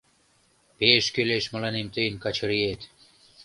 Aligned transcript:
—Пеш 0.77 1.05
кӱлеш 1.13 1.45
мыланем 1.53 1.87
тыйын 1.95 2.15
Качыриет. 2.23 2.81